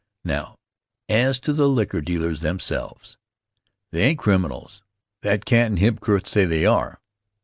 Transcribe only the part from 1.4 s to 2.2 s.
to the liquor